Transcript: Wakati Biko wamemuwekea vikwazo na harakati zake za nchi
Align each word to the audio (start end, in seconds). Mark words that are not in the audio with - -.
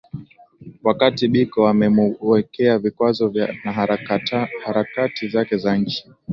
Wakati 0.83 1.27
Biko 1.27 1.61
wamemuwekea 1.63 2.79
vikwazo 2.79 3.33
na 3.65 3.71
harakati 4.67 5.27
zake 5.27 5.57
za 5.57 5.77
nchi 5.77 6.07